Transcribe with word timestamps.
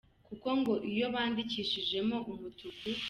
kuko 0.27 0.47
ngo 0.59 0.73
iyo 0.91 1.05
bandikishijeho 1.13 2.15
umutuku. 2.33 2.85